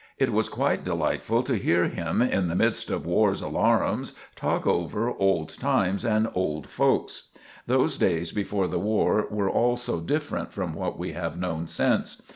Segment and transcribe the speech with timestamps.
[0.17, 5.11] It was quite delightful to hear him, "in the midst of war's alarums," talk over
[5.11, 7.27] "old times" and old folks.
[7.67, 12.19] Those days before the war were all so different from what we have known since.